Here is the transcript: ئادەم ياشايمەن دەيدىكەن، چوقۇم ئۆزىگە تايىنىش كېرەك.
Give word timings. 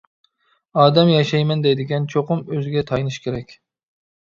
ئادەم 0.83 1.11
ياشايمەن 1.13 1.63
دەيدىكەن، 1.67 2.11
چوقۇم 2.17 2.45
ئۆزىگە 2.51 2.87
تايىنىش 2.93 3.25
كېرەك. 3.27 3.61